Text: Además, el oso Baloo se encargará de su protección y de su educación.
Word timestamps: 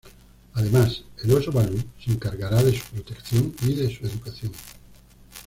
Además, 0.55 1.03
el 1.23 1.31
oso 1.31 1.51
Baloo 1.51 1.77
se 2.03 2.09
encargará 2.11 2.63
de 2.63 2.75
su 2.75 2.83
protección 2.87 3.53
y 3.67 3.75
de 3.75 3.95
su 3.95 4.07
educación. 4.07 4.51